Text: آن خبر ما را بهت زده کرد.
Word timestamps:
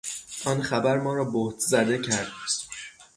آن 0.45 0.61
خبر 0.61 0.97
ما 0.97 1.13
را 1.13 1.23
بهت 1.25 1.55
زده 1.59 2.01
کرد. 2.01 2.31